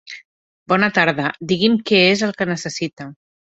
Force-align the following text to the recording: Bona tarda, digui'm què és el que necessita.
Bona 0.73 0.89
tarda, 0.95 1.27
digui'm 1.53 1.77
què 1.91 2.01
és 2.17 2.25
el 2.31 2.35
que 2.41 2.51
necessita. 2.55 3.11